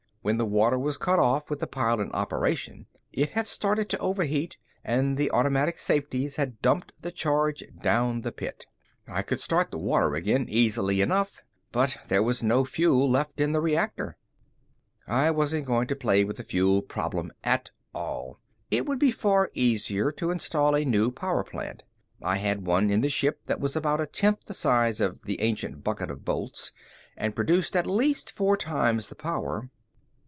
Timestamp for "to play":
15.87-16.23